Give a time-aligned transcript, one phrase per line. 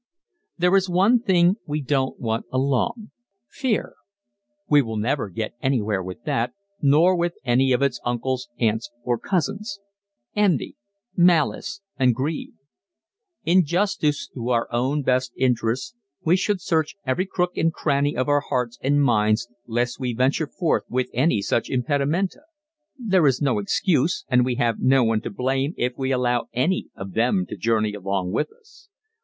[0.57, 3.11] There is one thing we don't want along
[3.47, 3.93] fear.
[4.67, 9.19] We will never get anywhere with that, nor with any of its uncles, aunts or
[9.19, 9.77] cousins
[10.35, 10.75] Envy,
[11.15, 12.55] Malice and Greed.
[13.45, 15.93] In justice to our own best interests
[16.25, 20.47] we should search every crook and cranny of our hearts and minds lest we venture
[20.47, 22.41] forth with any such impedimenta.
[22.97, 26.89] There is no excuse, and we have no one to blame if we allow any
[26.95, 28.89] of them to journey along with us.